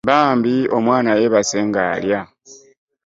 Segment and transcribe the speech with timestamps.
[0.07, 2.19] Bambi omwaana yebase nga'lya